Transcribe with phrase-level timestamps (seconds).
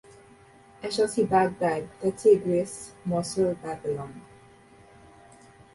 [0.81, 4.23] I shall see Baghdad, the Tigris, Mossul, Babylon.